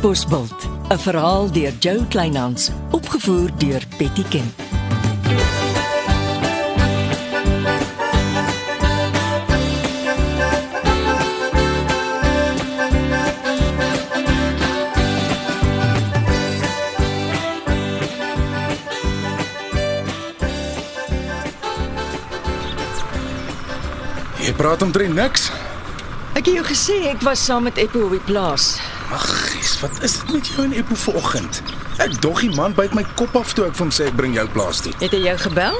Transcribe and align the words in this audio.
Bosbult, 0.00 0.68
'n 0.88 0.98
verhaal 0.98 1.50
deur 1.52 1.72
Jo 1.78 2.04
Kleinhans, 2.08 2.70
opgevoer 2.90 3.50
deur 3.58 3.82
Betty 3.98 4.24
Kemp. 4.28 4.60
Jy 24.38 24.52
praat 24.56 24.82
omtrent 24.82 25.14
niks. 25.14 25.50
Ek 26.32 26.46
het 26.46 26.54
jou 26.54 26.64
gesê 26.64 27.10
ek 27.10 27.20
was 27.20 27.44
saam 27.44 27.62
met 27.62 27.76
Eppo 27.76 28.04
op 28.08 28.10
die 28.10 28.24
plaas. 28.24 28.78
Ag, 29.12 29.49
gies, 29.70 29.80
wat 29.80 30.02
is 30.02 30.18
dit 30.18 30.32
met 30.32 30.46
jou 30.46 30.64
en 30.64 30.72
Eppo 30.72 30.94
vanoggend? 30.94 31.62
Ek 31.98 32.14
dog 32.22 32.40
die 32.40 32.54
man 32.54 32.74
byt 32.74 32.94
my 32.94 33.04
kop 33.16 33.36
af 33.36 33.52
toe 33.54 33.66
ek 33.68 33.76
vir 33.76 33.86
hom 33.86 33.92
sê 33.94 34.08
ek 34.08 34.16
bring 34.16 34.34
jou 34.34 34.46
plaas 34.54 34.82
toe. 34.82 34.92
Het 35.00 35.14
hy 35.14 35.20
jou 35.28 35.36
gebel? 35.46 35.76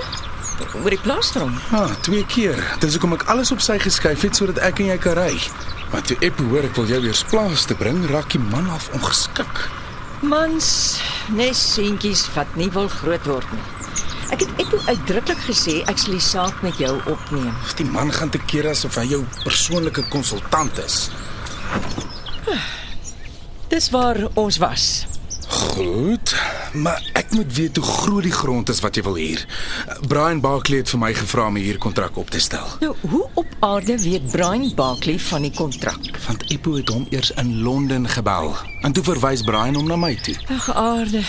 Oor 0.83 0.93
die 0.93 1.01
plaasdrom. 1.01 1.55
Ah, 1.73 1.91
twee 2.05 2.25
keer. 2.29 2.59
Dis 2.83 2.95
hoekom 2.97 3.17
ek 3.17 3.27
alles 3.33 3.51
op 3.55 3.63
sy 3.65 3.79
geskuif 3.81 4.23
het 4.27 4.37
sodat 4.37 4.61
ek 4.63 4.83
en 4.85 4.93
jy 4.93 4.99
kan 5.01 5.17
ry. 5.19 5.33
Maar 5.91 6.05
toe 6.07 6.19
Eppo 6.21 6.47
hoor 6.53 6.69
ek 6.69 6.77
wil 6.77 6.91
jou 6.93 7.01
weer 7.03 7.23
plaas 7.33 7.67
te 7.67 7.75
bring, 7.75 8.03
raak 8.13 8.31
die 8.35 8.43
man 8.51 8.69
af 8.71 8.91
ongeskik. 8.95 9.65
Mans, 10.21 11.01
nes 11.33 11.61
seentjies 11.75 12.27
wat 12.37 12.51
nie 12.61 12.69
wil 12.77 12.91
groot 12.93 13.25
word 13.27 13.55
nie. 13.57 13.65
Ek 14.31 14.45
het 14.45 14.61
Eppo 14.63 14.79
uitdruklik 14.87 15.41
gesê 15.49 15.81
ek 15.91 15.99
sal 15.99 16.15
die 16.15 16.23
saak 16.23 16.61
met 16.63 16.79
jou 16.79 16.93
opneem. 17.11 17.57
Die 17.81 17.89
man 17.89 18.13
gaan 18.15 18.31
te 18.31 18.39
kere 18.53 18.77
asof 18.77 19.01
hy 19.01 19.09
jou 19.17 19.25
persoonlike 19.43 20.05
konsultant 20.13 20.79
is. 20.85 21.09
Dis 23.71 23.91
waar 23.91 24.19
ons 24.35 24.57
was. 24.59 25.07
Goed, 25.51 26.35
maar 26.73 27.11
ek 27.13 27.31
moet 27.31 27.55
weet 27.55 27.77
hoe 27.77 27.85
groot 27.85 28.23
die 28.23 28.33
grond 28.35 28.69
is 28.69 28.81
wat 28.83 28.97
jy 28.99 29.03
wil 29.07 29.15
huur. 29.15 29.45
Brian 30.11 30.41
Barkley 30.43 30.81
het 30.83 30.91
vir 30.91 30.99
my 30.99 31.11
gevra 31.15 31.47
om 31.47 31.57
'n 31.59 31.63
huurkontrak 31.63 32.17
op 32.19 32.31
te 32.31 32.41
stel. 32.41 32.67
Nou, 32.81 32.95
hoe 33.01 33.29
op 33.35 33.47
aarde 33.61 33.99
weet 34.03 34.31
Brian 34.31 34.73
Barkley 34.75 35.19
van 35.19 35.43
die 35.43 35.53
kontrak? 35.55 36.19
Want 36.27 36.51
Eppo 36.51 36.75
het 36.75 36.89
hom 36.89 37.07
eers 37.11 37.31
in 37.31 37.63
Londen 37.63 38.09
gebel 38.09 38.55
en 38.81 38.93
toe 38.93 39.05
verwys 39.05 39.43
Brian 39.43 39.75
hom 39.75 39.87
na 39.87 39.97
my 39.97 40.15
toe. 40.15 40.37
Ag 40.49 40.75
aarde. 40.75 41.23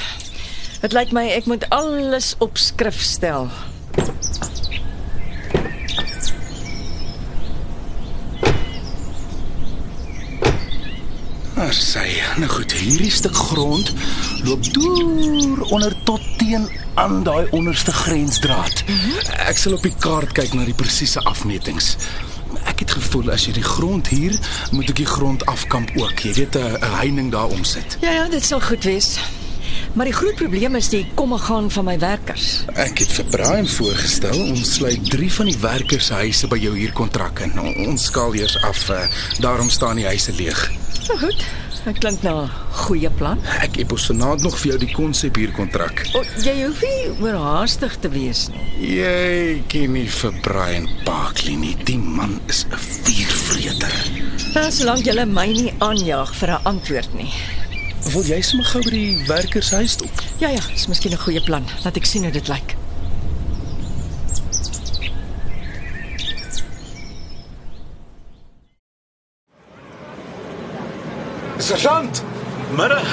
Dit 0.82 0.94
lyk 0.94 1.12
my 1.12 1.28
ek 1.30 1.46
moet 1.46 1.70
alles 1.70 2.36
op 2.38 2.58
skrif 2.58 3.02
stel. 3.02 3.50
Maar 11.62 11.76
sy, 11.78 12.08
nou 12.42 12.48
goed, 12.50 12.72
hierdie 12.74 13.12
stuk 13.14 13.36
grond 13.38 13.92
loop 14.48 14.64
deur 14.74 15.62
onder 15.70 15.94
tot 16.08 16.24
teen 16.40 16.64
aan 16.98 17.20
daai 17.22 17.52
onderste 17.54 17.94
grensdraad. 17.94 18.82
Ek 19.46 19.62
sal 19.62 19.76
op 19.78 19.86
die 19.86 19.94
kaart 19.94 20.34
kyk 20.40 20.56
na 20.58 20.66
die 20.66 20.74
presiese 20.74 21.22
afmetings. 21.30 21.92
Ek 22.66 22.82
het 22.82 22.96
gevoel 22.98 23.30
as 23.36 23.46
jy 23.46 23.54
die 23.60 23.68
grond 23.68 24.10
hier, 24.10 24.34
moet 24.74 24.90
ek 24.90 25.04
die 25.04 25.08
grond 25.12 25.46
afkamp 25.54 25.94
ook. 26.02 26.26
Jy 26.26 26.34
weet 26.40 26.58
'n 26.58 26.82
heining 26.98 27.30
daar 27.30 27.54
omsit. 27.54 28.00
Ja 28.02 28.10
ja, 28.10 28.26
dit 28.26 28.42
sal 28.44 28.62
goed 28.62 28.84
wees. 28.84 29.20
Maar 29.94 30.10
die 30.10 30.18
groot 30.18 30.36
probleem 30.42 30.76
is 30.76 30.90
die 30.90 31.06
kom 31.14 31.32
en 31.38 31.40
gaan 31.40 31.72
van 31.72 31.86
my 31.86 32.00
werkers. 32.00 32.66
Ek 32.74 32.98
het 33.06 33.12
vir 33.12 33.26
Brian 33.26 33.68
voorgestel 33.68 34.48
ons 34.50 34.74
sluit 34.74 35.10
3 35.10 35.34
van 35.34 35.46
die 35.46 35.60
werkers 35.62 36.06
se 36.10 36.14
huise 36.14 36.48
by 36.48 36.58
jou 36.58 36.74
huurkontrak 36.74 37.40
in. 37.40 37.60
Ons 37.86 38.10
skaal 38.10 38.34
eers 38.34 38.58
af. 38.64 38.90
Uh, 38.90 39.06
daarom 39.40 39.70
staan 39.70 40.02
die 40.02 40.10
huise 40.10 40.34
leeg. 40.34 40.72
Nou 41.08 41.20
goed. 41.20 41.46
Dit 41.84 41.98
klink 41.98 42.22
na 42.22 42.44
'n 42.44 42.50
goeie 42.72 43.10
plan. 43.10 43.40
Ek 43.62 43.76
het 43.76 43.92
ons 43.92 44.06
vanaand 44.06 44.42
nog 44.42 44.58
vir 44.60 44.68
jou 44.68 44.80
die 44.80 44.94
konsep 44.94 45.36
huurkontrak. 45.36 46.10
O, 46.14 46.24
jy 46.44 46.66
hoef 46.66 46.82
nie 46.82 47.22
oorhaastig 47.22 47.96
te 48.00 48.10
wees 48.10 48.48
nie. 48.48 48.96
Jy 48.98 49.64
ken 49.68 49.92
nie 49.92 50.10
vir 50.10 50.34
Brian 50.42 50.90
Barkley 51.04 51.56
nie. 51.56 51.76
Die 51.84 51.98
man 51.98 52.40
is 52.48 52.66
'n 52.70 52.78
vuurvreter. 52.78 53.94
Nou 54.54 54.72
solank 54.72 55.06
jy 55.06 55.26
my 55.26 55.48
nie 55.48 55.74
aanjaag 55.78 56.36
vir 56.36 56.50
'n 56.50 56.64
antwoord 56.64 57.14
nie. 57.14 57.34
Wil 58.14 58.24
jy 58.24 58.42
sommer 58.42 58.66
gou 58.66 58.82
by 58.84 58.90
die 58.90 59.24
werkershuis 59.28 59.96
toe? 59.96 60.08
Ja 60.38 60.50
ja, 60.50 60.62
is 60.76 60.88
miskien 60.88 61.12
'n 61.12 61.18
goeie 61.18 61.42
plan. 61.42 61.66
Laat 61.84 61.98
ek 61.98 62.06
sien 62.06 62.24
hoe 62.24 62.32
dit 62.32 62.48
lyk. 62.48 62.76
Sergeant, 71.72 72.24
Middag. 72.76 73.08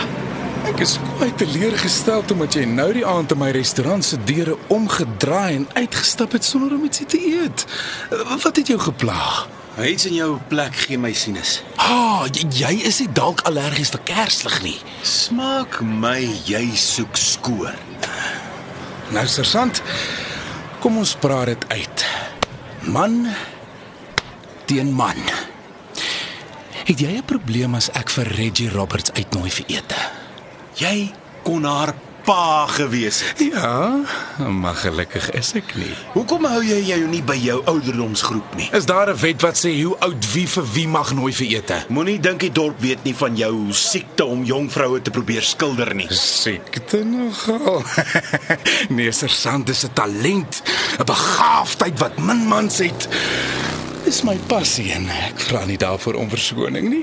ek 0.67 0.81
is 0.83 0.97
baie 1.21 1.31
teleurgestel 1.39 2.25
omdat 2.35 2.57
jy 2.59 2.65
nou 2.67 2.89
die 2.97 3.05
aand 3.07 3.31
in 3.31 3.39
my 3.39 3.53
restaurant 3.55 4.03
se 4.03 4.17
deure 4.27 4.57
omgedraai 4.75 5.61
en 5.61 5.67
uitgestap 5.77 6.33
het 6.35 6.43
sonder 6.43 6.73
om 6.75 6.83
ietsie 6.89 7.07
te 7.07 7.21
eet. 7.23 7.63
Wat 8.11 8.59
het 8.59 8.67
jou 8.67 8.81
gepla? 8.83 9.21
Iets 9.79 10.09
in 10.11 10.17
jou 10.17 10.41
plek 10.51 10.75
gee 10.75 10.99
my 10.99 11.13
sinus. 11.15 11.61
Ah, 11.79 12.27
jy, 12.35 12.49
jy 12.65 12.73
is 12.91 12.99
nie 13.05 13.07
dalk 13.15 13.45
allergies 13.47 13.95
vir 13.95 14.03
kerslig 14.11 14.57
nie. 14.65 14.77
Smaak 15.07 15.79
my 15.79 16.19
jy 16.49 16.65
soek 16.75 17.15
skoor. 17.15 17.79
Nou 19.15 19.27
sergeant, 19.31 19.79
kom 20.83 20.99
ons 20.99 21.15
praat 21.23 21.53
dit 21.55 21.69
uit. 21.79 22.09
Man 22.91 23.23
teen 24.67 24.91
man. 24.99 25.23
Het 26.89 27.01
jy 27.01 27.17
'n 27.21 27.25
probleem 27.25 27.75
as 27.75 27.91
ek 27.93 28.09
vir 28.09 28.27
Reggie 28.33 28.71
Roberts 28.73 29.13
uitnooi 29.13 29.51
vir 29.51 29.65
ete? 29.77 30.01
Jy 30.81 31.13
kon 31.45 31.65
haar 31.65 31.93
pa 32.25 32.67
gewees 32.67 33.21
het. 33.25 33.41
Ja, 33.53 34.05
maar 34.49 34.75
gelukkig 34.75 35.31
is 35.31 35.53
ek 35.53 35.75
nie. 35.77 35.93
Hoekom 36.13 36.45
hou 36.45 36.63
jy 36.65 36.81
jou 36.89 37.01
nie 37.09 37.23
by 37.23 37.37
jou 37.41 37.59
ouderdomsgroep 37.65 38.57
nie? 38.57 38.69
Is 38.73 38.87
daar 38.87 39.13
'n 39.13 39.21
wet 39.21 39.41
wat 39.43 39.57
sê 39.57 39.73
hoe 39.83 39.99
oud 39.99 40.33
wie 40.33 40.49
vir 40.49 40.65
wie 40.73 40.89
mag 40.89 41.13
nooi 41.13 41.33
vir 41.33 41.47
ete? 41.47 41.85
Moenie 41.89 42.21
dink 42.21 42.41
die 42.41 42.53
dorp 42.53 42.81
weet 42.81 43.05
nie 43.05 43.15
van 43.15 43.37
jou 43.37 43.73
siekte 43.73 44.25
om 44.25 44.45
jong 44.45 44.73
vroue 44.73 45.03
te 45.03 45.11
probeer 45.11 45.43
skilder 45.43 45.95
nie. 45.95 46.09
Siekte 46.11 47.05
nogal. 47.05 47.85
nee, 48.97 49.13
sergeant, 49.13 49.67
dis 49.67 49.85
'n 49.85 49.93
talent, 49.93 50.63
'n 50.99 51.05
begaafdheid 51.05 51.99
wat 51.99 52.19
min 52.19 52.47
mans 52.47 52.79
het. 52.79 53.09
Dis 54.09 54.23
my 54.25 54.39
passie 54.49 54.87
en 54.97 55.05
ek 55.13 55.43
vra 55.51 55.67
nie 55.69 55.77
daarvoor 55.77 56.17
om 56.17 56.31
verskoning 56.33 56.87
nie. 56.89 57.03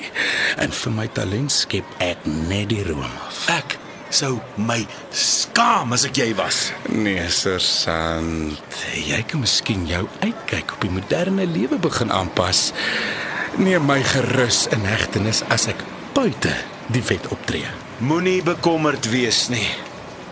En 0.57 0.71
vir 0.73 0.93
my 0.95 1.05
talent 1.13 1.53
skep 1.53 1.85
ek 2.01 2.23
net 2.25 2.71
die 2.71 2.81
room 2.88 3.03
af. 3.27 3.43
Ek 3.53 3.75
sou 4.09 4.39
my 4.57 4.79
skaam 5.13 5.94
as 5.94 6.07
ek 6.09 6.17
jy 6.17 6.31
was. 6.39 6.63
Nee, 6.89 7.27
sergeant, 7.29 8.57
jy 8.97 9.21
kan 9.29 9.45
miskien 9.45 9.85
jou 9.85 10.01
uitkyk 10.25 10.73
op 10.79 10.81
die 10.81 10.94
moderne 10.97 11.45
lewe 11.45 11.77
begin 11.85 12.09
aanpas. 12.09 12.71
Neem 13.61 13.85
my 13.85 14.01
gerus 14.15 14.65
in 14.73 14.89
hegtenis 14.89 15.45
as 15.53 15.69
ek 15.69 15.85
buite 16.17 16.57
die 16.89 17.05
wet 17.05 17.29
optree. 17.29 17.69
Moenie 18.01 18.39
bekommerd 18.41 19.13
wees 19.13 19.45
nie. 19.53 19.67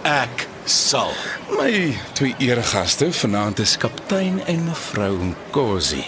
Ek 0.10 0.50
sal. 0.66 1.14
My 1.54 1.92
twee 2.18 2.34
eregaste 2.42 3.14
vanaand 3.22 3.62
is 3.62 3.78
kaptein 3.78 4.42
en 4.50 4.72
mevrou 4.74 5.20
Nkosi. 5.36 6.08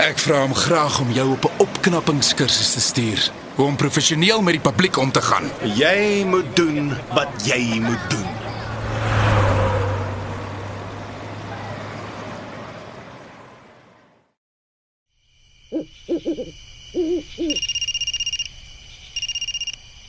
Ek 0.00 0.16
vra 0.16 0.38
hom 0.40 0.54
graag 0.56 1.00
om 1.02 1.10
jou 1.12 1.26
op 1.32 1.44
'n 1.44 1.60
opknappingskursus 1.64 2.72
te 2.72 2.80
stuur, 2.80 3.30
hoe 3.54 3.66
om 3.66 3.76
professioneel 3.76 4.42
met 4.42 4.52
die 4.52 4.70
publiek 4.70 4.96
om 4.96 5.12
te 5.12 5.22
gaan. 5.22 5.50
Jy 5.62 6.24
moet 6.26 6.56
doen 6.56 6.96
wat 7.12 7.28
jy 7.44 7.80
moet 7.80 8.10
doen. 8.10 8.28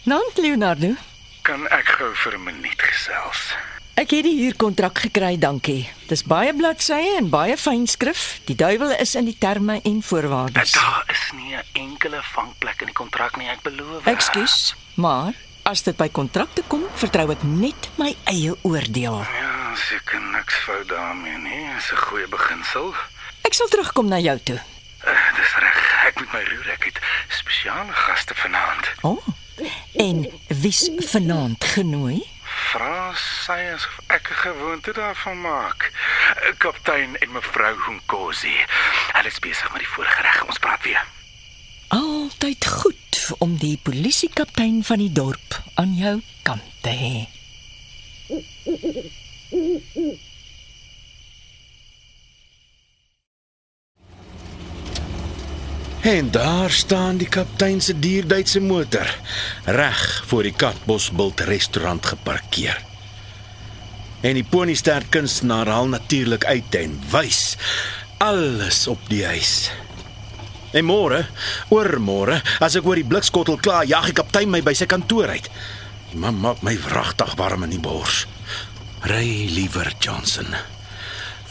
Nant 0.04 0.38
Leonardo, 0.38 0.96
Kan 1.42 1.68
ek 1.68 1.88
gou 1.98 2.12
vir 2.16 2.34
'n 2.38 2.44
minuut 2.44 2.82
gesels? 2.82 3.42
Ek 4.02 4.16
het 4.16 4.26
die 4.26 4.38
huurkontrak 4.40 4.98
gekry, 5.04 5.36
dankie. 5.38 5.84
Dis 6.10 6.24
baie 6.26 6.50
bladsye 6.58 7.20
en 7.20 7.28
baie 7.30 7.54
fyn 7.60 7.84
skrif. 7.90 8.40
Die 8.48 8.56
duiwel 8.58 8.96
is 8.98 9.14
in 9.20 9.28
die 9.30 9.38
terme 9.38 9.78
en 9.86 10.00
voorwaardes. 10.02 10.74
Daar 10.74 11.06
is 11.14 11.26
nie 11.38 11.54
'n 11.54 11.64
enkele 11.74 12.22
vangplek 12.34 12.82
in 12.82 12.90
die 12.90 12.98
kontrak 12.98 13.38
nie, 13.38 13.48
ek 13.48 13.62
beloof. 13.62 14.06
Ekskuus, 14.06 14.76
maar 14.96 15.34
as 15.64 15.84
dit 15.84 15.96
by 15.98 16.10
kontrakte 16.10 16.64
kom, 16.68 16.84
vertrou 16.96 17.32
ek 17.32 17.44
net 17.44 17.90
my 17.98 18.16
eie 18.24 18.56
oordeel. 18.62 19.22
Ja, 19.22 19.76
seker 19.76 20.22
niks 20.22 20.56
fout 20.56 20.88
daarmee 20.88 21.38
nie. 21.38 21.66
Dis 21.76 21.92
'n 21.92 21.98
goeie 21.98 22.28
beginsel. 22.28 22.94
Ek 23.42 23.54
sal 23.54 23.68
terugkom 23.68 24.08
na 24.08 24.18
jou 24.18 24.40
toe. 24.44 24.60
Uh, 25.06 25.36
dis 25.38 25.54
reg. 25.60 26.06
Ek 26.08 26.20
moet 26.20 26.34
my 26.34 26.44
roer. 26.44 26.70
Ek 26.74 26.84
het 26.84 27.00
spesiale 27.30 27.94
gaste 27.94 28.34
vanaand. 28.36 28.86
O. 29.02 29.10
Oh, 29.10 29.24
en 29.94 30.30
wie's 30.48 30.90
vanaand 30.98 31.64
genooi? 31.64 32.31
Vra 32.72 33.12
sy 33.20 33.58
asof 33.74 33.98
ek 34.08 34.30
'n 34.32 34.42
gewoonte 34.44 34.92
daarvan 34.94 35.42
maak. 35.42 35.92
Kaptein 36.58 37.18
en 37.20 37.32
mevrou 37.32 37.76
Nkosi. 37.96 38.56
Hulle 39.14 39.28
is 39.28 39.40
besig 39.40 39.72
met 39.72 39.82
die 39.84 39.94
voorgereg. 39.96 40.46
Ons 40.48 40.60
praat 40.60 40.84
weer. 40.84 41.04
Altyd 41.88 42.66
goed 42.66 43.36
om 43.38 43.58
die 43.58 43.78
polisiekaptein 43.84 44.84
van 44.84 44.98
die 44.98 45.12
dorp 45.12 45.62
aan 45.74 45.96
jou 45.96 46.22
kant 46.42 46.64
te 46.82 46.94
hê. 47.04 47.18
En 56.02 56.32
daar 56.32 56.72
staan 56.72 57.18
die 57.18 57.30
kaptein 57.30 57.82
se 57.82 58.00
dierduitse 58.00 58.60
motor 58.60 59.16
reg 59.66 60.24
voor 60.26 60.44
die 60.44 60.54
Katbosbult 60.54 61.40
restaurant 61.40 62.06
geparkeer. 62.06 62.82
En 64.22 64.34
die 64.34 64.44
ponystert 64.44 65.10
kunstenaar 65.10 65.70
haal 65.70 65.88
natuurlik 65.88 66.46
uit 66.46 66.76
en 66.76 66.96
wys 67.12 67.56
alles 68.18 68.88
op 68.88 69.04
die 69.10 69.26
huis. 69.26 69.70
En 70.74 70.88
môre, 70.88 71.20
oormôre, 71.70 72.40
as 72.64 72.80
ek 72.80 72.88
oor 72.90 72.98
die 72.98 73.06
blikskottel 73.06 73.60
klaar, 73.62 73.86
jag 73.86 74.10
die 74.10 74.18
kaptein 74.18 74.50
my 74.50 74.64
by 74.66 74.74
sy 74.78 74.88
kantoor 74.90 75.30
uit. 75.30 75.52
Die 76.10 76.22
man 76.22 76.40
maak 76.42 76.64
my 76.66 76.74
wragtig 76.88 77.36
warm 77.38 77.68
in 77.68 77.76
die 77.76 77.82
bors. 77.82 78.24
Ry 79.06 79.52
liewer 79.54 79.94
Johnson. 80.00 80.50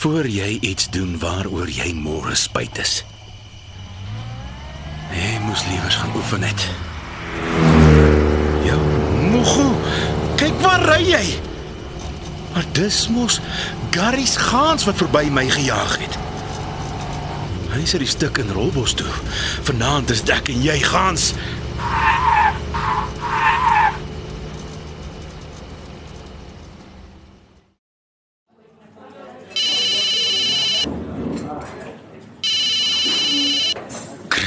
Voor 0.03 0.27
jy 0.27 0.57
iets 0.59 0.91
doen 0.91 1.19
waaroor 1.23 1.71
jy 1.71 1.93
môre 1.95 2.35
spyt 2.35 2.83
is. 2.83 3.01
Jy 5.51 5.57
moes 5.57 5.67
liewers 5.67 5.97
gaan 5.97 6.17
oefen 6.17 6.43
het. 6.43 6.69
Ja, 8.63 8.77
moego. 9.31 9.81
Kyk 10.37 10.61
waar 10.63 10.85
ry 10.87 11.01
jy? 11.09 11.23
Maar 12.53 12.69
dis 12.73 13.09
mos 13.11 13.41
Garry's 13.91 14.37
gaans 14.37 14.87
wat 14.87 15.01
verby 15.03 15.25
my 15.27 15.49
gejaag 15.51 15.97
het. 15.99 16.19
Hy 17.75 17.83
sit 17.83 17.99
die 17.99 18.13
stuk 18.13 18.39
in 18.39 18.55
Rolbos 18.55 18.95
toe. 18.95 19.11
Vanaand 19.67 20.15
is 20.15 20.23
ek 20.31 20.53
en 20.55 20.63
jy 20.63 20.79
gaans. 20.87 21.33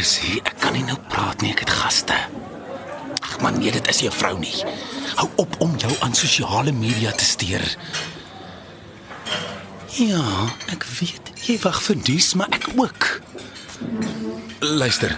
Chrissy, 0.03 0.41
ek 0.43 0.57
kan 0.59 0.73
nie 0.75 0.83
nou 0.83 0.97
praat 1.07 1.39
nie, 1.39 1.53
ek 1.53 1.61
het 1.63 1.69
gaste. 1.71 2.15
Ag 3.23 3.37
man, 3.39 3.55
nee, 3.55 3.71
dit 3.71 3.85
is 3.87 4.01
nie 4.01 4.09
'n 4.09 4.11
vrou 4.11 4.35
nie. 4.37 4.57
Hou 5.15 5.29
op 5.39 5.55
om 5.63 5.77
jou 5.79 5.93
aan 6.03 6.13
sosiale 6.13 6.73
media 6.73 7.11
te 7.11 7.23
steur. 7.23 7.63
Ja, 9.95 10.51
ek 10.67 10.83
weet 10.99 11.31
jy 11.47 11.57
wag 11.63 11.79
vir 11.83 11.95
dies, 11.95 12.33
maar 12.33 12.51
ek 12.51 12.67
ook. 12.75 13.21
Luister, 14.59 15.17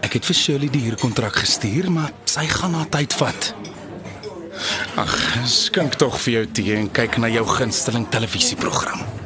ek 0.00 0.12
het 0.12 0.24
vir 0.24 0.34
Shirley 0.34 0.70
die 0.70 0.86
huurkontrak 0.86 1.34
gestuur, 1.34 1.90
maar 1.90 2.12
sy 2.24 2.46
gaan 2.46 2.74
haar 2.74 2.88
tyd 2.88 3.12
vat. 3.12 3.54
Ag, 4.94 5.42
skink 5.44 5.94
tog 5.98 6.20
vir 6.20 6.32
jou 6.32 6.46
tee 6.46 6.76
en 6.76 6.90
kyk 6.90 7.18
na 7.18 7.26
jou 7.26 7.46
gunsteling 7.46 8.06
televisieprogram. 8.08 9.19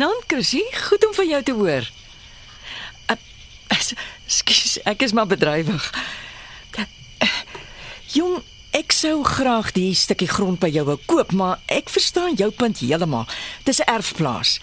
Nou, 0.00 0.22
Chrissy, 0.26 0.62
goed 0.88 1.06
om 1.06 1.14
van 1.14 1.28
jou 1.28 1.42
te 1.42 1.52
hoor. 1.52 1.90
Ekskuus, 3.68 4.78
ek 4.88 5.02
is 5.04 5.12
maar 5.12 5.28
bedrywig. 5.28 5.88
Jong, 8.14 8.38
ek 8.74 8.94
sou 8.96 9.20
graag 9.26 9.74
die 9.76 9.90
stukkie 9.94 10.30
grond 10.30 10.56
by 10.62 10.70
jou 10.72 10.86
wou 10.88 10.96
koop, 11.10 11.34
maar 11.36 11.60
ek 11.68 11.92
verstaan 11.92 12.38
jou 12.40 12.48
punt 12.48 12.80
heeltemal. 12.80 13.28
Dis 13.68 13.82
'n 13.84 13.90
erfplaas. 13.92 14.60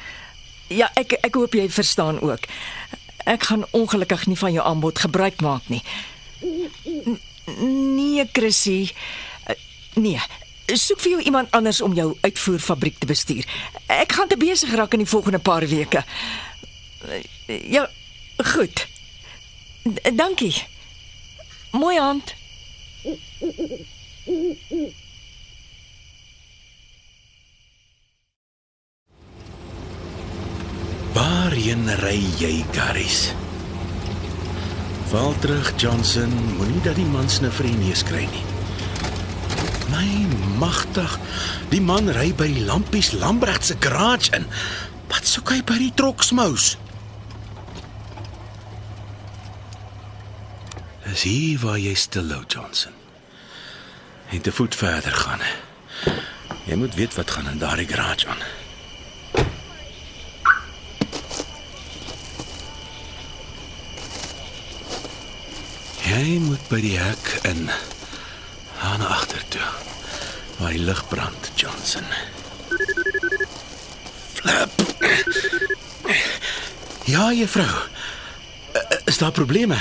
Ja, 0.73 0.89
ek 0.95 1.13
ek 1.21 1.35
hoop 1.35 1.53
jy 1.53 1.69
verstaan 1.69 2.19
ook. 2.19 2.49
Ek 3.25 3.43
gaan 3.43 3.65
ongelukkig 3.71 4.25
nie 4.25 4.37
van 4.37 4.53
jou 4.53 4.65
aanbod 4.65 4.99
gebruik 4.99 5.41
maak 5.41 5.69
nie. 5.69 5.83
N 6.41 7.19
nee. 8.05 8.25
Uh, 9.47 9.55
nee, 9.93 10.19
soek 10.75 10.99
vir 10.99 11.11
jou 11.11 11.21
iemand 11.21 11.51
anders 11.55 11.81
om 11.81 11.93
jou 11.95 12.17
uitvoerfabriek 12.21 12.97
te 12.99 13.07
bestuur. 13.07 13.45
Ek 13.87 14.11
gaan 14.11 14.27
te 14.27 14.37
besig 14.37 14.73
raak 14.75 14.93
in 14.93 15.05
die 15.05 15.09
volgende 15.09 15.39
paar 15.39 15.67
weke. 15.67 16.03
Ja, 17.47 17.89
goed. 18.55 18.87
D 19.83 20.11
dankie. 20.15 20.55
Mooi 21.71 21.99
aand. 21.99 22.35
Waarheen 31.13 31.87
ry 32.03 32.19
jy, 32.39 32.65
Garys? 32.75 33.31
Val 35.07 35.33
terug, 35.39 35.71
Johnson. 35.79 36.33
Moenie 36.57 36.83
dat 36.83 36.99
die 36.99 37.07
man 37.07 37.29
sniffer 37.29 37.65
in 37.65 37.79
neus 37.79 38.03
kry 38.03 38.27
nie. 38.27 38.46
My 39.91 40.25
magtig. 40.59 41.19
Die 41.71 41.81
man 41.81 42.09
ry 42.11 42.31
by 42.35 42.47
die 42.51 42.65
Lampies 42.65 43.11
Lambregt 43.11 43.65
se 43.65 43.75
garage 43.79 44.33
in. 44.35 44.47
Wat 45.07 45.27
soek 45.27 45.53
hy 45.53 45.61
by 45.63 45.77
die 45.79 45.93
troksmous? 45.95 46.75
Dis 51.07 51.23
hier 51.23 51.59
waar 51.63 51.79
jy 51.79 51.95
stilhou, 51.95 52.43
Johnson. 52.47 52.93
En 54.29 54.41
te 54.43 54.51
voet 54.51 54.75
verder 54.75 55.15
gaan. 55.15 55.41
Jy 56.67 56.75
moet 56.75 56.95
weet 56.95 57.15
wat 57.15 57.31
gaan 57.31 57.49
in 57.49 57.57
daardie 57.57 57.87
garage 57.87 58.27
aan. 58.27 58.43
Jy 66.07 66.39
moet 66.43 66.67
by 66.69 66.81
die 66.83 66.97
hek 66.99 67.31
in. 67.47 67.69
Gaan 68.87 68.99
na 68.99 69.05
agter 69.05 69.43
toe. 69.47 69.61
Waar 70.57 70.69
die 70.71 70.79
lig 70.79 71.07
brand, 71.07 71.51
Johnson. 71.55 72.03
Flap. 74.33 74.71
Ja, 77.03 77.31
juffrou. 77.33 77.67
Eh, 78.71 78.81
Is 79.05 79.17
daar 79.17 79.31
probleme? 79.31 79.75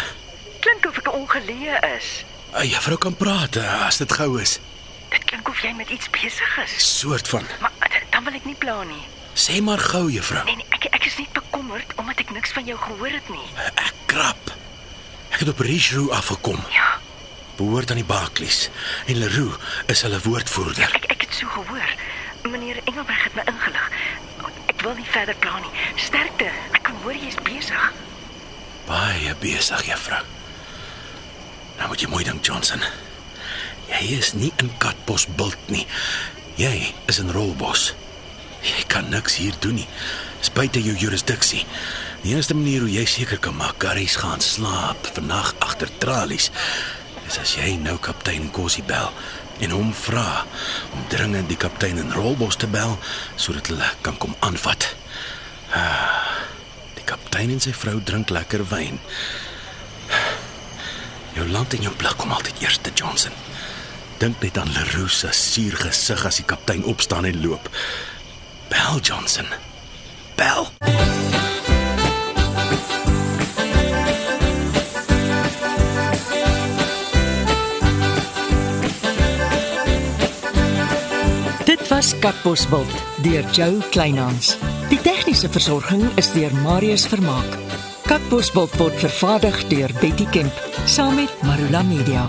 Klink 0.61 0.87
of 0.87 0.97
ek 0.99 1.13
ongeleë 1.13 1.79
is. 1.97 2.25
Eh, 2.51 2.67
Juffrou 2.71 2.99
kan 2.99 3.15
praat 3.17 3.57
eh, 3.57 3.87
as 3.87 3.97
dit 4.03 4.13
gou 4.13 4.41
is. 4.43 4.59
Dit 5.15 5.25
klink 5.25 5.49
of 5.49 5.63
jy 5.63 5.71
met 5.79 5.89
iets 5.95 6.11
besig 6.11 6.59
is. 6.65 6.75
Soort 6.99 7.29
van. 7.29 7.47
Maar 7.61 7.73
eh, 7.79 8.03
dan 8.11 8.25
wil 8.27 8.35
ek 8.35 8.45
nie 8.45 8.59
pla 8.59 8.83
nie. 8.91 9.05
Sê 9.39 9.61
maar 9.63 9.79
gou, 9.79 10.09
juffrou. 10.11 10.43
Nee, 10.51 10.57
nee 10.57 10.67
ek 10.81 10.91
ek 10.91 11.07
is 11.13 11.19
net 11.23 11.31
bekommerd 11.37 11.95
omdat 11.95 12.27
ek 12.27 12.35
niks 12.35 12.51
van 12.59 12.67
jou 12.67 12.79
gehoor 12.89 13.15
het 13.21 13.29
nie. 13.31 13.47
Ek 13.71 13.95
krap. 14.11 14.55
Ek 15.31 15.43
het 15.45 15.49
op 15.55 15.59
Richelieu 15.61 16.11
afgekom. 16.17 16.59
Ja, 16.75 16.86
Behoort 17.57 17.91
aan 17.91 17.97
die 17.97 18.05
Barclays 18.05 18.69
en 19.07 19.17
Leroux 19.17 19.57
is 19.87 20.03
hulle 20.05 20.21
woordvoerder. 20.21 20.91
ek 20.93 21.05
ek 21.15 21.21
het 21.25 21.35
so 21.35 21.49
gehoor. 21.49 21.95
Meneer 22.43 22.81
Engelberg 22.85 23.23
het 23.25 23.35
my 23.35 23.45
ingelig. 23.49 23.87
Ek 24.67 24.83
wil 24.85 24.95
nie 24.95 25.09
verder 25.09 25.35
pla 25.41 25.59
nie. 25.59 25.73
Sterkte. 25.97 26.51
Ek 26.77 26.83
kan 26.85 26.99
hoor 27.03 27.17
jy's 27.17 27.39
besig. 27.47 27.93
Baie 28.87 29.33
besig, 29.41 29.87
juffrou. 29.89 30.21
Nou 31.79 31.89
moet 31.89 32.01
jy 32.05 32.11
mooi 32.13 32.25
dink, 32.25 32.45
Johnson. 32.45 32.85
Jy 33.89 34.03
is 34.19 34.35
nie 34.37 34.53
in 34.61 34.71
Katbos 34.83 35.27
bult 35.39 35.73
nie. 35.73 35.87
Jy 36.61 36.93
is 37.09 37.19
in 37.23 37.33
Rolbos. 37.33 37.95
Jy 38.67 38.85
kan 38.93 39.09
niks 39.11 39.37
hier 39.41 39.57
doen 39.65 39.81
nie. 39.81 39.89
Dis 40.41 40.53
buite 40.53 40.83
jou 40.83 40.95
jurisdiksie. 40.97 41.65
Die 42.23 42.33
enigste 42.35 42.55
manier 42.59 42.85
hoe 42.85 42.93
jy 42.93 43.05
seker 43.09 43.41
kan 43.41 43.57
maak 43.57 43.81
Garys 43.83 44.17
gaan 44.21 44.45
slaap 44.45 45.09
vannag 45.17 45.55
agter 45.65 45.91
tralies 46.03 46.51
is 47.27 47.39
as 47.43 47.57
jy 47.59 47.77
nou 47.83 47.97
kaptein 48.03 48.51
Kossie 48.55 48.85
bel 48.87 49.11
en 49.65 49.73
hom 49.73 49.93
vra 49.97 50.45
om 50.93 51.05
dringend 51.13 51.49
die 51.49 51.59
kaptein 51.61 51.99
in 52.01 52.13
Rolbos 52.13 52.59
te 52.61 52.69
bel 52.71 52.97
sodat 53.41 53.71
hulle 53.73 53.89
kan 54.05 54.19
kom 54.21 54.37
aanvat. 54.45 54.89
Ah, 55.75 56.45
die 56.99 57.07
kaptein 57.09 57.55
en 57.55 57.63
sy 57.63 57.73
vrou 57.77 57.99
drink 58.05 58.31
lekker 58.35 58.67
wyn. 58.71 59.01
Jou 61.37 61.49
land 61.53 61.75
en 61.77 61.85
jou 61.85 61.93
blik 62.01 62.17
kom 62.21 62.33
altyd 62.33 62.63
eerste, 62.65 62.93
Johnson. 62.95 63.33
Dink 64.21 64.41
net 64.41 64.57
aan 64.59 64.73
Leroux 64.73 65.13
se 65.13 65.33
suur 65.37 65.77
gesig 65.83 66.25
as 66.25 66.41
die 66.41 66.49
kaptein 66.49 66.85
opstaan 66.89 67.29
en 67.29 67.43
loop. 67.43 67.69
Bel 68.73 69.01
Johnson. 69.05 69.53
Bel. 70.37 70.76
Was 81.97 82.19
Katbosveld 82.19 82.93
deur 83.25 83.45
Joe 83.57 83.79
Kleinhans. 83.91 84.59
Die 84.91 84.99
tegniese 85.01 85.49
versorging 85.49 86.05
is 86.21 86.29
deur 86.35 86.53
Marius 86.61 87.07
Vermaak. 87.09 87.57
Katbosveld 88.05 88.77
word 88.77 89.01
vervaardig 89.01 89.65
deur 89.73 89.97
Betty 90.03 90.29
Kemp 90.29 90.65
saam 90.85 91.17
met 91.17 91.33
Marula 91.49 91.81
Media. 91.89 92.29